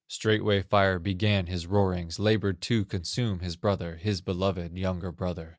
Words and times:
Straightway 0.07 0.63
Fire 0.63 0.97
began 0.97 1.45
his 1.45 1.67
roarings, 1.67 2.17
Labored 2.17 2.59
to 2.61 2.85
consume 2.85 3.41
his 3.41 3.55
brother, 3.55 3.97
His 3.97 4.19
beloved 4.19 4.75
younger 4.75 5.11
brother. 5.11 5.49